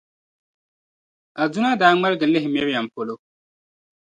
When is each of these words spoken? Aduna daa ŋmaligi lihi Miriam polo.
Aduna 1.41 1.71
daa 1.79 1.93
ŋmaligi 1.97 2.25
lihi 2.33 2.49
Miriam 2.55 2.85
polo. 2.93 3.15